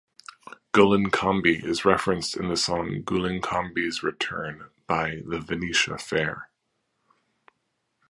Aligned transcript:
Gullinkambi 0.73 1.63
is 1.63 1.85
referenced 1.85 2.35
in 2.35 2.49
the 2.49 2.57
song 2.57 3.03
"Gullinkambi's 3.05 4.01
Return" 4.01 4.71
by 4.87 5.21
The 5.27 5.39
Venetia 5.39 5.99
Fair. 5.99 6.49